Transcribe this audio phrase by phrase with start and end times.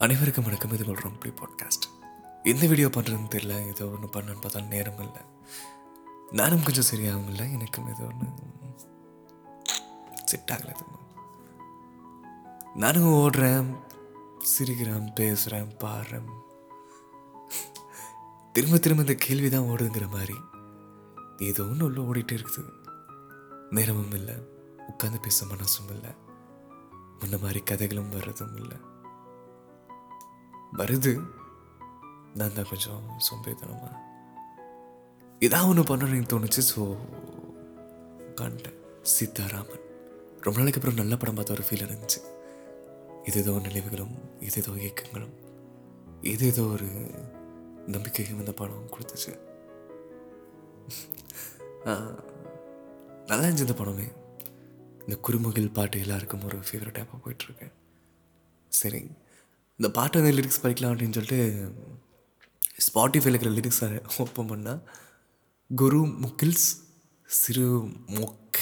[0.00, 0.72] அனைவருக்கும் வணக்கம்.
[0.72, 1.86] இது உங்கள் ரொம்ப பாட்காஸ்ட்
[2.42, 3.66] எந்த வீடியோ பண்ணுறதுன்னு தெரியல.
[3.66, 5.20] ஏதோ ஒன்று பண்ணணும்னு பார்த்தா நேரம் இல்லை.
[6.30, 7.52] நானும் கொஞ்சம் சரியாகவும் இல்லை.
[7.52, 8.26] எனக்கும் ஏதோ ஒன்று
[10.24, 10.74] செட் ஆகலை.
[10.74, 11.04] எதுவும்.
[12.74, 13.78] நானும் ஓடுறேன்
[14.58, 16.30] சிரிக்கிறேன் பேசுகிறேன் பாடுறேன்.
[18.52, 20.34] திரும்ப திரும்ப இந்த கேள்வி தான் ஓடுதுங்கிற மாதிரி
[21.38, 22.72] ஏதோ ஒன்று உள்ள ஓடிட்டே இருக்குது.
[23.70, 24.34] நேரமும் இல்லை.
[24.78, 26.10] உட்காந்து பேச மனசும் இல்லை.
[27.18, 28.89] முன்ன மாதிரி கதைகளும் வர்றதும் இல்லை.
[30.78, 31.12] வருது.
[32.38, 33.90] நான் தான் கொஞ்சம் சோம்பேறித்தனமா?
[35.46, 36.82] ஏதாவது ஒன்று பண்ணணும்னு தோணுச்சு ஸோ
[38.30, 38.78] உட்காந்துட்டேன்
[39.12, 39.86] சீதாராமன்
[40.44, 42.20] ரொம்ப நாளைக்கு அப்புறம் நல்ல படம் பார்த்த ஒரு ஃபீல் இருந்துச்சு.
[43.28, 44.14] இது ஏதோ நினைவுகளும்
[44.46, 45.34] இது ஏதோ இயக்கங்களும்
[46.32, 46.88] இது ஏதோ ஒரு
[47.94, 49.32] நம்பிக்கையும் இந்த படம் கொடுத்துச்சு.
[53.28, 54.06] நல்லா இருந்துச்சு இந்த படமே.
[55.04, 57.74] இந்த குறுமுகில் பாட்டு எல்லாருக்கும் ஒரு ஃபேவரட்டாக போயிட்டுருக்கேன்
[58.80, 59.00] சரி
[59.80, 61.40] இந்த பாட்டு வந்து லிரிக்ஸ் படிக்கலாம் அப்படின்னு சொல்லிட்டு
[62.86, 64.82] ஸ்பாட்டிஃபைல இருக்கிற லிரிக்ஸை ஓப்பன் பண்ணால்
[65.70, 66.68] குரு முகில்ஸ்
[67.28, 67.66] சிறு
[68.14, 68.60] மொக்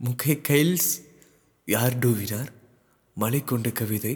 [0.00, 0.90] முகை கைல்ஸ்
[1.68, 2.50] யார் டூவினார்
[3.16, 4.12] மலை கொண்ட கவிதை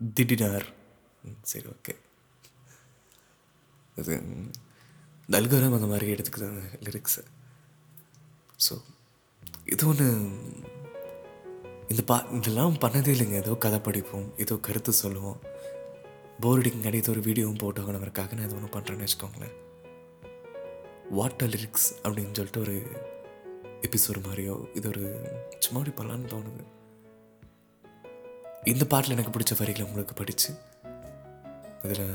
[0.00, 0.66] திடினார்.
[1.24, 1.94] ம், சரி ஓகே
[3.96, 4.14] அது
[5.28, 7.22] தல்கரம் அந்த மாதிரி எடுத்துக்கிறாங்க லிரிக்ஸு
[8.60, 8.74] ஸோ
[9.66, 10.08] இது ஒன்று
[11.92, 13.36] இந்த பா இதெல்லாம் பண்ணதே இல்லைங்க.
[13.42, 15.38] ஏதோ கதை படிப்போம் ஏதோ கருத்து சொல்லுவோம்.
[16.42, 19.56] போர் அடிக்கும் ஏதோ ஒரு வீடியோவும் போட்டோங்கிறவருக்காக நான் இது ஒன்று பண்ணுறேன்னு வச்சுக்கோங்களேன்.
[21.18, 22.76] வாட்டர் லிரிக்ஸ் அப்படின்னு சொல்லிட்டு ஒரு
[23.88, 25.04] எபிசோடு மாதிரியோ இது ஒரு
[25.64, 26.62] சும்மா அப்படி பண்ணலான்னு தோணுது.
[28.72, 30.50] இந்த பாட்டில் எனக்கு பிடிச்ச வரிகளை உங்களுக்கு படித்து
[31.84, 32.06] இதில்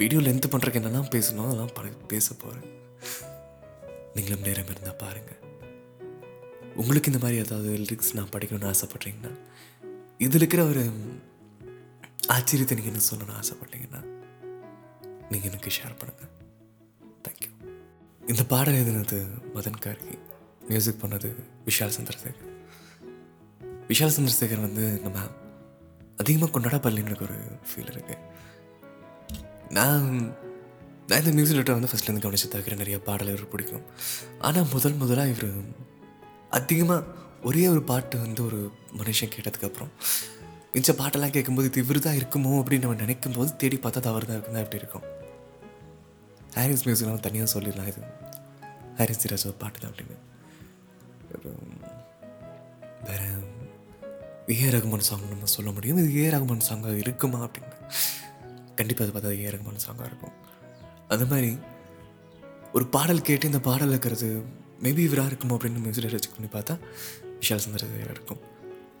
[0.00, 2.68] வீடியோ லென்த்து பண்ணுறதுக்கு என்னெல்லாம் பேசணும் அதெல்லாம் ப பேச போகிறேன்
[4.14, 5.40] நீங்களும் நேரம் இருந்தால் பாருங்கள்
[6.76, 9.32] உங்களுக்கு இந்த மாதிரி ஏதாவது லிரிக்ஸ் நான் படிக்கணும்னு ஆசைப்பட்றீங்கன்னா
[10.18, 10.82] இதில் இருக்கிற ஒரு
[12.34, 14.00] ஆச்சரியத்தை நீங்கள் என்ன சொல்லணும்னு ஆசைப்பட்டீங்கன்னா
[15.30, 16.30] நீங்கள் எனக்கு ஷேர் பண்ணுங்கள்
[17.24, 17.50] தேங்க்யூ
[18.26, 19.18] இந்த பாடல் எழுதினது
[19.54, 20.18] மதன் கார்கி
[20.68, 21.28] மியூசிக் பண்ணது
[21.66, 22.50] விஷால் சந்திரசேகர்.
[23.88, 25.18] விஷால் சந்திரசேகர் வந்து நம்ம
[26.16, 27.38] அதிகமாக கொண்டாடப்படலன்னு எனக்கு ஒரு
[27.68, 28.18] ஃபீல் இருக்குது
[29.70, 30.08] நான்
[31.06, 33.82] நான் இந்த மியூசிக் டேரக்டர் வந்து ஃபஸ்ட்லேருந்து கவனிச்சு தவிர நிறைய பாடல் இவர் பிடிக்கும்.
[34.38, 35.50] ஆனால் முதல் முதலாக இவர்
[36.58, 38.60] அதிகமாக ஒரே ஒரு பாட்டு வந்து ஒரு
[38.98, 39.92] மனுஷன் கேட்டதுக்கப்புறம்
[40.74, 44.36] மிச்ச பாட்டெல்லாம் கேட்கும்போது இது இவர் தான் இருக்குமோ அப்படின்னு நம்ம நினைக்கும் போது தேடி பார்த்தா தவறு தான்
[44.36, 45.06] இருக்குதா எப்படி இருக்கும்?
[46.58, 48.02] ஹாரிஸ் மியூசிக் நம்ம தனியாக சொல்லிடலாம் இது.
[48.98, 50.18] ஹாரிஸ் திராஜ் பாட்டு தான் அப்படின்னு.
[53.08, 53.22] வேற
[54.60, 55.98] ஏ ரகுமான் சாங் நம்ம சொல்ல முடியும்.
[56.02, 57.76] இது ஏ ரகுமான் சாங்காக இருக்குமா அப்படின்னு.
[58.78, 60.34] கண்டிப்பாக அது பார்த்தா ஏ ரகுமான் சாங்காக இருக்கும்.
[61.08, 61.50] அந்த மாதிரி
[62.76, 64.28] ஒரு பாடல் கேட்டு இந்த பாடல் இருக்கிறது
[64.82, 66.74] மேபி இவராக இருக்குமோ அப்படின்னு மியூசிக் செக் பண்ணி பார்த்தா
[67.40, 68.40] விஷால் சந்திரசேகர் இருக்கும்.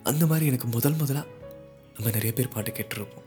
[0.02, 1.26] அந்த மாதிரி எனக்கு முதல் முதலாக
[1.94, 3.26] நம்ம நிறைய பேர் பாட்டு கேட்டிருப்போம்.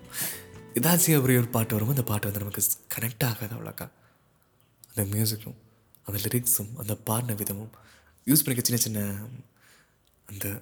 [0.79, 2.63] ஏதாச்சும் அப்படி ஒரு பாட்டு வரும் அந்த பாட்டு வந்து நமக்கு
[2.95, 3.88] கனெக்ட் ஆகாது அவ்வளோக்கா.
[4.89, 5.57] அந்த மியூசிக்கும்
[6.03, 7.71] அந்த லிரிக்ஸும் அந்த பாடின விதமும்
[8.27, 8.99] யூஸ் பண்ணிக்க சின்ன சின்ன
[10.25, 10.61] அந்த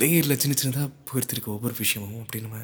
[0.00, 2.58] லேயரில் சின்ன சின்னதாக போயிருத்திருக்க ஒவ்வொரு விஷயமும் அப்படி நம்ம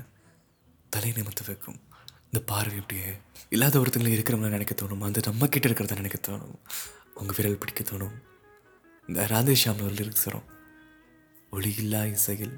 [0.89, 1.79] தலை நிமித்து வைக்கும்.
[2.25, 3.13] இந்த பார்வை அப்படியே
[3.49, 6.55] இல்லாத ஒருத்தங்களை இருக்கிறவங்கள நினைக்க தோணும் அந்த நம்ம கிட்ட இருக்கிறத நினைக்க தோணும்
[7.15, 8.15] அவங்க விரல் பிடிக்க தோணும்
[9.09, 10.49] இந்த ராதேஷாமில் ஒரு லிரிக்ஸ் வரும்.
[11.53, 12.55] ஒளியில்லா இசையில்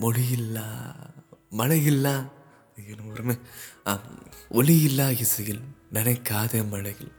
[0.00, 0.66] மொழியில்லா
[1.50, 2.14] மழையில்லா
[2.78, 3.34] ஐயோ, வருமே.
[4.50, 5.62] ஒளியில்லா இசையில்
[5.92, 7.12] நினைக்காத மழையில்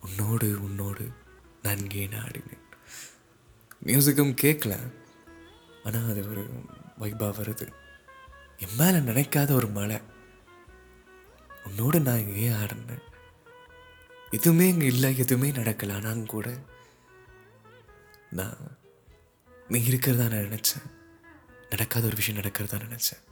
[0.00, 1.04] உன்னோடு உன்னோடு
[1.62, 2.64] நான் ஏன் ஆடினேன்.
[3.84, 4.74] மியூசிக்கும் கேட்கல
[5.84, 6.44] ஆனால் அது ஒரு
[7.00, 7.66] வைபாக வருது.
[8.56, 9.98] என் மேலே நினைக்காத ஒரு மழை
[11.64, 13.04] உன்னோடு நான் ஏன் ஆடினேன்?
[14.30, 16.48] எதுவுமே இங்கே இல்லை எதுவுமே நடக்கலை ஆனால் கூட
[19.68, 20.90] நீ இருக்கிறதா நான் நினச்சேன்.
[21.70, 23.22] நடக்காத ஒரு விஷயம் நடக்கிறதா நினச்சேன்.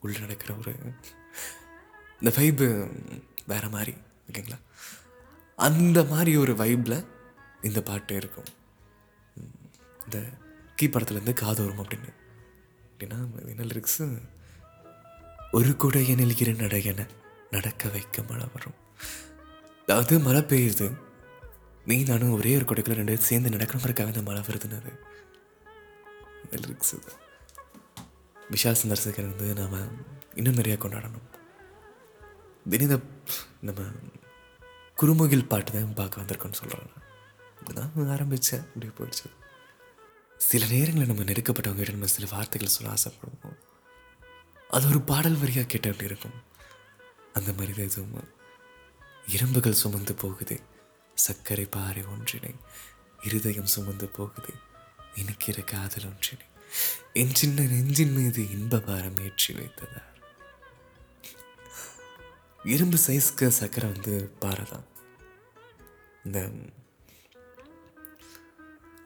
[0.00, 0.74] உள்ள நடக்கிற ஒரு
[2.20, 2.88] இந்த வைப்பு
[3.46, 3.94] வேறு மாதிரி
[4.30, 4.58] ஓகேங்களா?
[5.56, 7.06] அந்த மாதிரி ஒரு வைப்பில்
[7.62, 8.44] இந்த பாட்டு இருக்கும்.
[10.04, 10.28] இந்த
[10.74, 12.12] கீ படத்துலேருந்து காதோறும் அப்படின்னு.
[12.92, 14.28] அப்படின்னா என்ன லிரிக்ஸு
[15.52, 17.06] ஒரு குடையனில் இரு நடையன
[17.50, 18.74] நடக்க வைக்க மழை வரும்.
[19.82, 20.96] அதாவது மழை பெய்யுது.
[21.86, 25.14] நீ நானும் ஒரே ஒரு குடைக்குள்ள ரெண்டு சேர்ந்து சேர்ந்து மாதிரிக்காக இந்த மழை வருதுன்னு அது.
[26.50, 27.12] லிரிக்ஸ் இது
[28.50, 30.04] விஷால் சந்தர்சகர் வந்து நாம்
[30.34, 31.26] இன்னும் நிறையா கொண்டாடணும்.
[32.68, 33.08] தினம்
[33.60, 33.82] நம்ம
[35.00, 36.92] குறுமுகில் பாட்டு தான் பார்க்க வந்திருக்கோன்னு சொல்கிறேன்
[37.58, 39.28] இப்படிதான் ஆரம்பித்தேன் அப்படியே போயிடுச்சு.
[40.36, 43.58] சில நேரங்களில் நம்ம நெருக்கப்பட்டவங்க நம்ம சில வார்த்தைகள் சொல்ல ஆசைப்படுவோம்.
[44.70, 46.36] அது ஒரு பாடல் வரியாக கேட்ட அப்படி இருக்கும்?
[47.32, 48.34] அந்த மாதிரி தான் எதுவும்
[49.26, 50.60] இரும்புகள் சுமந்து போகுது
[51.14, 52.54] சர்க்கரை பாறை ஒன்றினை
[53.22, 54.52] இருதயம் சுமந்து போகுது.
[55.16, 56.46] இனிக்கிற காதல் ஒன்றினை
[57.12, 60.12] என் சின்ன நெஞ்சின் மீது இன்ப பாரம் ஏற்றி வைத்ததார்
[62.64, 64.86] இரும்பு சைஸ்க்கு சக்கரை வந்து பாறை தான்
[66.24, 66.50] இந்த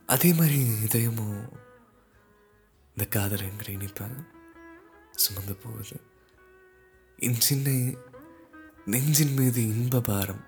[0.06, 1.48] அதே மாதிரி இதயமும்
[2.94, 4.16] இந்த காதலங்கிற இனிப்பேன்
[5.10, 6.00] சுமந்து போகுது.
[7.16, 7.94] என் சின்ன
[8.84, 10.44] நெஞ்சின் மீது இன்ப பாரம்.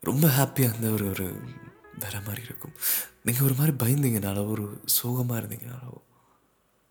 [0.00, 1.26] ரொம்ப ஹாப்பியாக இருந்த ஒரு ஒரு
[2.02, 2.74] வேற மாதிரி இருக்கும்.
[3.26, 4.64] நீங்கள் ஒரு மாதிரி பயந்தீங்கனாலோ ஒரு
[4.96, 5.92] சோகமாக இருந்தீங்கனாலோ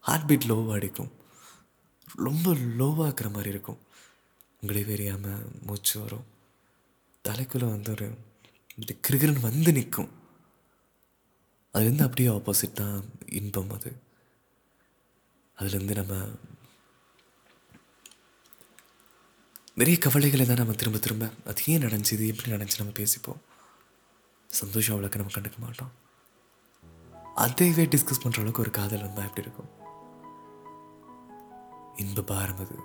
[0.08, 1.12] ஹார்ட் பீட் லோவாக அடிக்கும்.
[2.28, 3.82] ரொம்ப லோவாக இருக்கிற மாதிரி இருக்கும்.
[4.62, 6.26] உங்களே தெரியாமல் மூச்சு வரும்.
[7.26, 8.08] தலைக்குள்ளே வந்து ஒரு
[8.76, 10.12] இப்படி கிருகிருன்னு வந்து நிற்கும்.
[11.74, 12.98] அதுலேருந்து அப்படியே ஆப்போசிட் தான்
[13.40, 13.92] இன்பம் அது.
[15.58, 16.16] அதுலேருந்து நம்ம
[19.80, 23.42] நிறைய கவலைகளை தான் நம்ம திரும்ப திரும்ப அது ஏன் நடந்துச்சு எப்படி நடந்துச்சு நம்ம பேசிப்போம்.
[24.52, 25.92] சந்தோஷம் அவ்வளோக்கு நம்ம கண்டுக்க மாட்டோம்.
[27.36, 29.70] அதைவே டிஸ்கஸ் பண்ணுற அளவுக்கு ஒரு காதல் வந்தால் எப்படி இருக்கும்?
[31.96, 32.78] இன்ப பாரம் அது.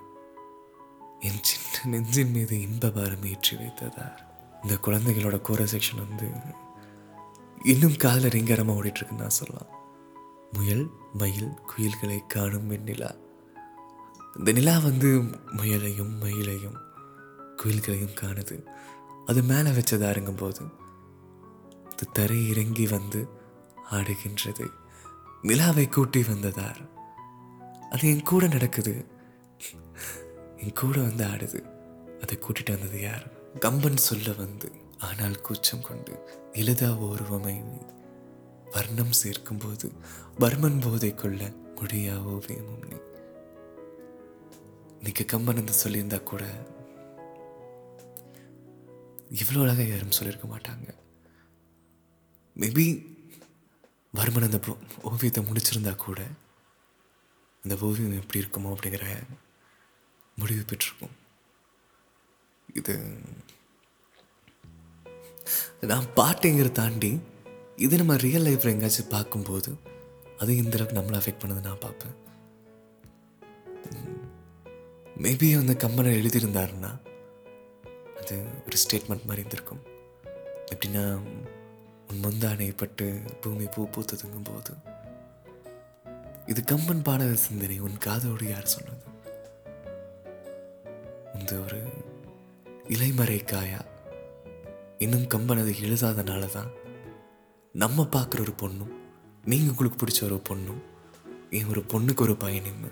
[1.19, 4.17] என் சின்ன நெஞ்சின் மீது இன்ப பாரம் ஏற்றி வைத்ததார்
[4.63, 6.27] இந்த குழந்தைகளோட கோர செக்ஷன் வந்து
[7.63, 9.71] இன்னும் காதல ரிங்கரமாக ஓடிட்டுருக்குன்னு நான் சொல்லலாம்.
[10.51, 13.11] முயல் மயில் குயில்களை காணும் வெண்ணிலா
[14.37, 15.07] இந்த நிலா வந்து
[15.57, 16.77] முயலையும் மயிலையும்
[17.55, 18.57] குயில்களையும் காணுது.
[19.25, 20.63] அது மேலே வச்சதாருங்கும் இறங்கும்போது
[21.97, 23.27] அது தரை இறங்கி வந்து
[23.91, 24.65] ஆடுகின்றது.
[25.41, 26.79] நிலாவை கூட்டி வந்ததார்.
[27.89, 29.05] அது என் கூட நடக்குது.
[30.57, 31.59] என் கூட வந்து ஆடுது.
[32.21, 33.25] அதை கூட்டிட்டு வந்தது யார்?
[33.59, 36.13] கம்பன் சொல்ல வந்து ஆனால் கூச்சம் கொண்டு
[36.51, 37.81] எளிதா ஓருவமை வர்ணம்
[38.73, 39.89] வர்ணம் சேர்க்கும்போது
[40.39, 42.97] வர்மன் போதை கொள்ள முடியா ஓவியமும் நீ?
[44.97, 46.43] இன்னைக்கு கம்பன் என்று சொல்லியிருந்தா கூட
[49.33, 51.05] இவ்வளோ அழகாக யாரும் சொல்லியிருக்க மாட்டாங்க.
[52.61, 52.85] மேபி
[54.17, 54.59] வர்மன் அந்த
[55.01, 56.21] ஓவியத்தை முடிச்சிருந்தா கூட
[57.63, 59.05] அந்த ஓவியம் எப்படி இருக்குமோ அப்படிங்கிற
[60.37, 61.15] முடிவு பெற்றிருக்கும்
[62.73, 62.93] இது
[65.81, 67.11] நான் பாட்டுங்கிற தாண்டி
[67.75, 69.71] இது நம்ம ரியல் லைஃப்பில் எங்கேயாச்சும் பார்க்கும்போது
[70.37, 72.15] அது இந்த அளவுக்கு நம்மளை அஃபெக்ட் பண்ணது நான் பார்ப்பேன்.
[75.23, 76.91] மேபி அந்த கம்பனை எழுதியிருந்தாருன்னா
[78.19, 79.83] அது ஒரு ஸ்டேட்மெண்ட் மாதிரி இருந்திருக்கும்.
[80.73, 81.03] எப்படின்னா
[82.09, 83.05] உன் முந்தானை பட்டு
[83.41, 84.73] பூமி பூ பூத்ததுங்கும் போது
[86.45, 89.03] இது கம்பன் பாடக சிந்தனை உன் காதோடு யார் சொன்னது?
[91.39, 91.79] இந்த ஒரு
[92.89, 93.81] இலைமறை காயா
[94.97, 96.71] இன்னும் கம்பன் அதை எழுதாதனால தான்
[97.75, 98.93] நம்ம பார்க்குற ஒரு பொண்ணும்
[99.43, 100.81] நீங்கள் உங்களுக்கு பிடிச்ச ஒரு பொண்ணும்
[101.49, 102.85] என் ஒரு பொண்ணுக்கு ஒரு பையனும்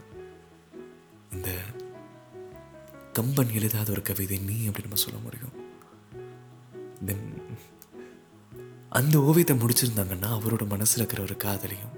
[1.32, 1.50] இந்த
[3.14, 5.56] கம்பன் எழுதாத ஒரு கவிதை நீ அப்படி நம்ம சொல்ல முடியும்?
[7.06, 7.26] தென்
[8.98, 11.94] அந்த ஓவியத்தை முடிச்சிருந்தாங்கன்னா அவரோட மனசில் இருக்கிற ஒரு காதலையும்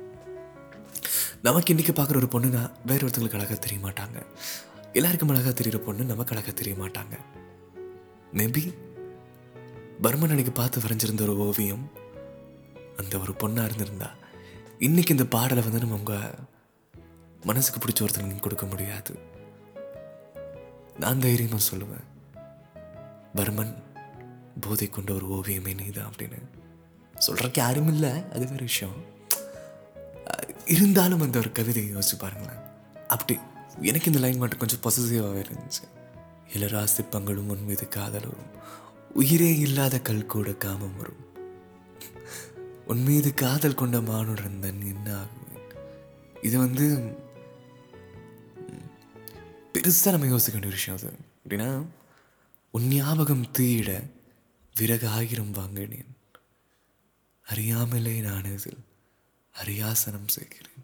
[1.41, 4.17] நமக்கு இன்றைக்கி பார்க்குற ஒரு பொண்ணுங்க வேற ஒருத்தங்களுக்கு அழகாக தெரிய மாட்டாங்க.
[4.94, 7.15] எல்லாருக்கும் அழகாக தெரிகிற பொண்ணு நமக்கு அழகாக தெரிய மாட்டாங்க.
[8.33, 8.63] மேபி
[10.03, 11.85] பர்மன் அன்னைக்கு பார்த்து வரைஞ்சிருந்த ஒரு ஓவியம்
[12.97, 14.09] அந்த ஒரு பொண்ணாக இருந்திருந்தா
[14.88, 16.35] இன்னைக்கு இந்த பாடலை வந்து நம்ம உங்கள்
[17.43, 19.13] மனசுக்கு பிடிச்ச ஒருத்தருக்கு கொடுக்க முடியாது.
[21.03, 22.07] நான் தைரியமாக சொல்லுவேன்
[23.35, 23.73] பர்மன்
[24.59, 26.39] போதை கொண்ட ஒரு ஓவியமே நீதான் அப்படின்னு.
[27.25, 28.09] சொல்கிறக்கு யாரும் இல்லை.
[28.09, 29.03] அது வேறு விஷயம்.
[30.65, 32.61] இருந்தாலும் அந்த ஒரு கவிதையை யோசிச்சு பாருங்களேன்.
[33.07, 33.39] அப்படி
[33.81, 35.88] எனக்கு இந்த லைன் மட்டும் கொஞ்சம் பொசசிவாகவே இருந்துச்சு.
[36.53, 38.55] இளராசி பங்களும் உன் மீது காதல் வரும்
[39.13, 41.25] உயிரே இல்லாத கல் கூட காமம் வரும்.
[42.88, 45.75] உன் மீது காதல் கொண்ட மானுடன் தன் என்ன ஆகுவேன்
[46.41, 47.15] இது வந்து
[49.74, 51.13] பெருசாக நம்ம யோசிக்க வேண்டிய விஷயம் அது.
[51.47, 51.86] எப்படின்னா
[52.71, 54.09] உன் ஞாபகம் தீயிட
[54.79, 56.16] விறகு ஆயிரம் வாங்கினேன்.
[57.48, 58.84] அறியாமலே நான் இதில்
[59.56, 60.84] அரியாசனம் செய்கிறேன்.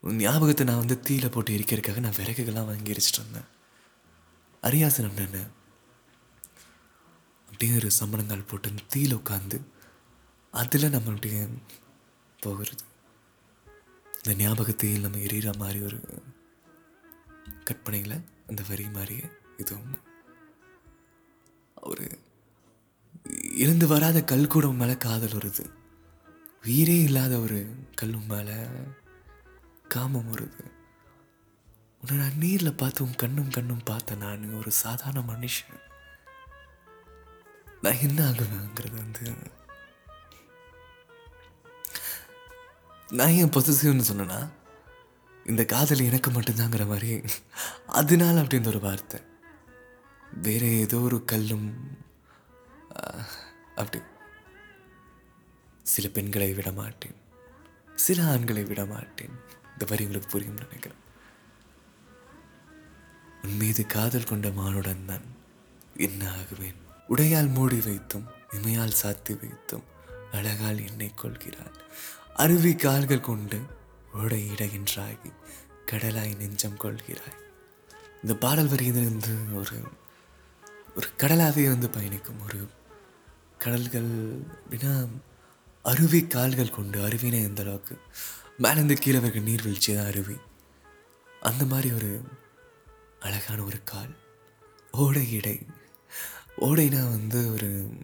[0.00, 3.48] உன் ஞாபகத்தை நான் வந்து தீயில போட்டு எரிக்கிறதுக்காக நான் விறகுகள்லாம் வாங்கி எரிச்சிட்டு இருந்தேன்
[4.62, 5.46] அரியாசனம் என்ன?
[7.48, 9.60] அப்படியே ஒரு சம்பளங்கால் போட்டு தீயில உட்காந்து
[10.50, 11.48] அதில் நம்மளுடைய
[12.40, 12.84] போகிறது.
[14.14, 16.00] இந்த ஞாபகத்தையில் நம்ம எரியிற மாதிரி ஒரு
[17.64, 19.24] கற்பனையில் அந்த வரி மாதிரியே
[19.56, 20.00] இதுவும்.
[21.82, 22.18] ஒரு
[23.62, 25.64] இருந்து வராத கல் கூட உன் மேலே காதல் வருது.
[26.64, 27.58] உயிரே இல்லாத ஒரு
[27.94, 28.56] கல் உன் மேலே
[29.88, 30.64] காமம் வருது.
[32.00, 35.80] உன்னை நான் நீரில் பார்த்து உன் கண்ணும் கண்ணும் பார்த்தேன் நான் ஒரு சாதாரண மனுஷன்.
[37.82, 39.24] நான் என்ன ஆகுவேங்கிறது வந்து
[43.18, 44.40] நான் ஏன் பொசிசிவ்னு சொன்னேன்னா
[45.46, 47.10] இந்த காதல் எனக்கு மட்டும்தாங்கிற மாதிரி
[48.00, 49.20] அதனால அப்படின்ற ஒரு வார்த்தை.
[50.46, 51.68] வேற ஏதோ ஒரு கல்லும்
[53.76, 54.04] அப்படி.
[55.82, 57.16] சில பெண்களை விட மாட்டேன்
[57.94, 59.34] சில ஆண்களை விட மாட்டேன்
[59.72, 61.04] இந்த வரி உங்களுக்கு புரியும் நினைக்கிறேன்.
[63.42, 65.26] உன் மீது காதல் கொண்ட மானுடன் நான்
[65.96, 66.80] என்ன ஆகுவேன்?
[67.08, 69.82] உடையால் மூடி வைத்தும் இமையால் சாத்தி வைத்தும்
[70.32, 71.74] அழகால் என்னை கொள்கிறாள்.
[72.34, 73.60] அருவி கால்கள் கொண்டு
[74.14, 75.32] உடையிடுகின்றாகி
[75.86, 77.38] கடலாய் நெஞ்சம் கொள்கிறாய்.
[78.22, 79.80] இந்த பாடல் வரியிலிருந்து ஒரு
[80.96, 82.68] ஒரு கடலாகவே வந்து பயணிக்கும் ஒரு
[83.58, 85.08] கடல்கள் அப்படின்னா
[85.82, 87.98] அருவி கால்கள் கொண்டு அருவினா எந்த அளவுக்கு.
[88.58, 90.36] மேலேருந்து கீழே இருக்க நீர்வீழ்ச்சி தான் அருவி.
[91.40, 92.22] அந்த மாதிரி ஒரு
[93.20, 94.16] அழகான ஒரு கால்.
[94.90, 95.66] ஓடை இடை.
[96.60, 97.98] ஓடைனா வந்து ஒரு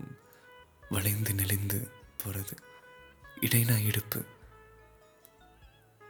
[0.91, 2.57] வளைந்து நெளிந்து போகிறது
[3.41, 4.25] இடைனா இடுப்பு.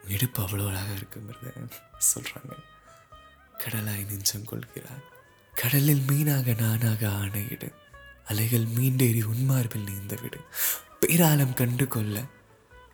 [0.09, 2.53] இடுப்பு அவ்வளோ அழகாக இருக்குங்கிறத சொல்கிறாங்க
[3.59, 5.03] கடலாய் நெஞ்சம் கொள்கிறார்.
[5.55, 7.82] கடலில் மீனாக நானாக ஆணையிடு.
[8.29, 10.41] அலைகள் மீண்டேறி உன்மார்பில் நீந்த விடு
[11.01, 12.25] பேராலம் கண்டு கொள்ள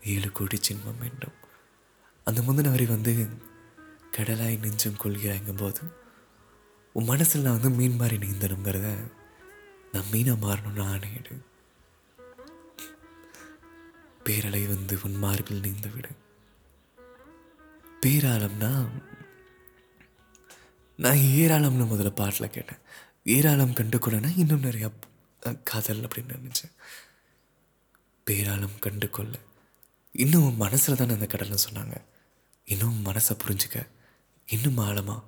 [0.03, 1.37] ஏழு கோடி சின்மம் வேண்டும்.
[2.25, 3.29] அந்த முந்தின வரி வந்து
[4.17, 5.81] கடலாய் நெஞ்சம் கொள்கிறாங்கும் போது
[6.93, 8.89] உன் மனசில் நான் வந்து மீன் மாதிரி நீந்தணுங்கிறத
[9.93, 11.35] நான் மீனாக மாறணும்னு ஆணையிடு
[14.25, 16.09] பேரலை வந்து உன் மார்பில் நீந்த விடு
[18.07, 18.89] பேராளம்னா
[20.97, 22.79] நான் ஏராளம்னு முதல்ல பாட்டில் கேட்டேன்.
[23.25, 24.91] ஏராளம் கண்டு கூடனா இன்னும் நிறையா
[25.39, 26.73] காதல் அப்படின்னு நினச்சேன்.
[28.25, 29.39] பேராலும் கண்டு கொள்ள
[30.13, 32.03] இன்னும் மனசில் தானே அந்த கடல்னு சொன்னாங்க.
[32.65, 33.89] இன்னும் மனசை புரிஞ்சுக்க.
[34.47, 35.21] இன்னும் ஆழமாக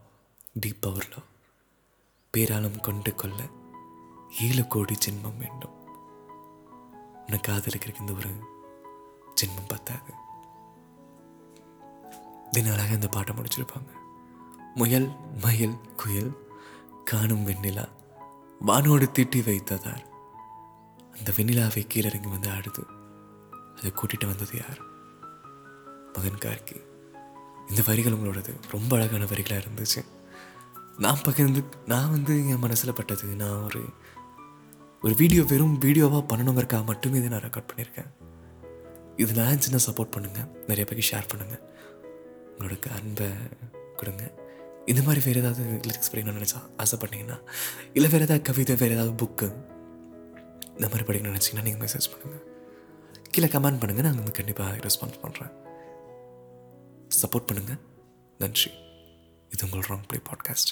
[0.55, 1.25] டீப் பவரில்
[2.31, 3.49] பேராலும் கொண்டு கொள்ள
[4.41, 5.89] ஏழு கோடி ஜென்மம் வேண்டும்.
[7.15, 8.31] உன்னை காதலிக்கிறதுக்கு இந்த ஒரு
[9.43, 10.13] ஜென்மம் பத்தாது.
[12.51, 13.89] தின அழகாக இந்த பாட்டை முடிச்சிருப்பாங்க.
[14.75, 16.33] முயல் மயில் குயில்
[17.05, 17.89] காணும் வெண்ணிலா
[18.67, 20.03] வானோடு திட்டி வைத்ததார்
[21.19, 22.83] அந்த வெண்ணிலாவை கீழறங்கி வந்து ஆடுது.
[23.77, 24.81] அதை கூட்டிகிட்டு வந்தது யார்?
[26.13, 26.83] மகன் கார்கி.
[27.69, 28.55] இந்த வரிகள் உங்களோடது.
[28.71, 30.05] ரொம்ப அழகான வரிகளாக இருந்துச்சு.
[30.99, 33.85] நான் பகிர்ந்து நான் வந்து என் மனசில் பட்டது நான் ஒரு
[35.03, 38.11] ஒரு வீடியோ வெறும் வீடியோவாக பண்ணணுங்கிறக்காக மட்டுமே இதை நான் ரெக்கார்ட் பண்ணியிருக்கேன்.
[39.17, 41.63] இது நான் சின்ன சப்போர்ட் பண்ணுங்கள் நிறைய பேருக்கு ஷேர் பண்ணுங்கள்
[42.59, 43.27] உங்களோட அன்பை
[43.97, 44.40] கொடுங்க.
[44.91, 47.37] இந்த மாதிரி வேறு ஏதாவது லிரிக்ஸ் படிக்கணும்னு நினச்சா ஆசைப்பட்டீங்கன்னா
[47.93, 49.49] இல்லை வேறு ஏதாவது கவிதை வேறு ஏதாவது புக்கு
[50.73, 52.45] இந்த மாதிரி படிக்கணும்னு நினச்சிங்கன்னா நீங்கள் மெசேஜ் பண்ணுங்கள்
[53.31, 55.53] கீழே கமெண்ட் பண்ணுங்கள் நான் வந்து கண்டிப்பாக ரெஸ்பான்ஸ் பண்ணுறேன்
[57.23, 57.81] சப்போர்ட் பண்ணுங்கள்
[58.39, 58.71] நன்றி.
[59.51, 60.71] இது உங்கள் ராங் ப்ளே பாட்காஸ்ட்